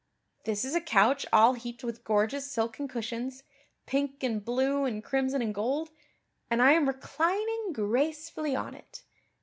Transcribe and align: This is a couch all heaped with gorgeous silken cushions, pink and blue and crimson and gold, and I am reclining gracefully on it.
This 0.45 0.65
is 0.65 0.73
a 0.73 0.81
couch 0.81 1.27
all 1.31 1.53
heaped 1.53 1.83
with 1.83 2.03
gorgeous 2.03 2.49
silken 2.51 2.87
cushions, 2.87 3.43
pink 3.85 4.23
and 4.23 4.43
blue 4.43 4.83
and 4.83 5.03
crimson 5.03 5.43
and 5.43 5.53
gold, 5.53 5.91
and 6.49 6.59
I 6.59 6.71
am 6.71 6.87
reclining 6.87 7.69
gracefully 7.71 8.55
on 8.55 8.73
it. 8.73 9.03